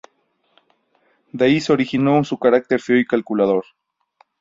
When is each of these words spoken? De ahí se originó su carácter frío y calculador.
De 1.31 1.45
ahí 1.45 1.61
se 1.61 1.71
originó 1.73 2.23
su 2.23 2.39
carácter 2.39 2.81
frío 2.81 2.97
y 2.97 3.05
calculador. 3.05 3.65